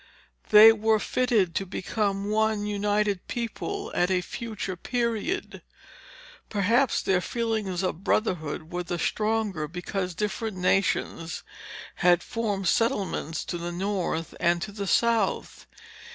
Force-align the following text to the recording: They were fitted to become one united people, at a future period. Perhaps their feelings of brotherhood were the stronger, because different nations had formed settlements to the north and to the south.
They 0.49 0.71
were 0.73 0.97
fitted 0.97 1.53
to 1.53 1.65
become 1.67 2.25
one 2.25 2.65
united 2.65 3.27
people, 3.27 3.91
at 3.93 4.09
a 4.09 4.21
future 4.21 4.75
period. 4.75 5.61
Perhaps 6.49 7.03
their 7.03 7.21
feelings 7.21 7.83
of 7.83 8.03
brotherhood 8.03 8.71
were 8.71 8.81
the 8.81 8.97
stronger, 8.97 9.67
because 9.67 10.15
different 10.15 10.57
nations 10.57 11.43
had 11.97 12.23
formed 12.23 12.67
settlements 12.67 13.45
to 13.45 13.59
the 13.59 13.71
north 13.71 14.33
and 14.39 14.59
to 14.63 14.71
the 14.71 14.87
south. 14.87 15.67